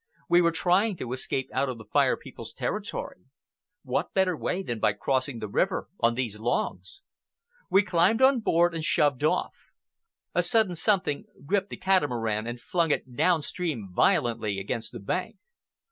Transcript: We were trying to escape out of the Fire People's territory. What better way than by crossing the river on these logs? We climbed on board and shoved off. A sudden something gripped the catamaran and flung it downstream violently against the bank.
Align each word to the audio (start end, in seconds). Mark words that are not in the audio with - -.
We 0.27 0.41
were 0.41 0.49
trying 0.51 0.97
to 0.97 1.13
escape 1.13 1.51
out 1.53 1.69
of 1.69 1.77
the 1.77 1.85
Fire 1.85 2.17
People's 2.17 2.53
territory. 2.53 3.25
What 3.83 4.15
better 4.15 4.35
way 4.35 4.63
than 4.63 4.79
by 4.79 4.93
crossing 4.93 5.37
the 5.37 5.47
river 5.47 5.89
on 5.99 6.15
these 6.15 6.39
logs? 6.39 7.01
We 7.69 7.83
climbed 7.83 8.19
on 8.19 8.39
board 8.39 8.73
and 8.73 8.83
shoved 8.83 9.23
off. 9.23 9.53
A 10.33 10.41
sudden 10.41 10.73
something 10.73 11.25
gripped 11.45 11.69
the 11.69 11.77
catamaran 11.77 12.47
and 12.47 12.59
flung 12.59 12.89
it 12.89 13.15
downstream 13.15 13.89
violently 13.93 14.57
against 14.59 14.91
the 14.91 14.99
bank. 14.99 15.35